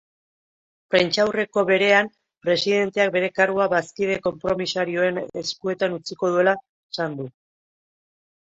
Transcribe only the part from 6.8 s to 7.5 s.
esan du.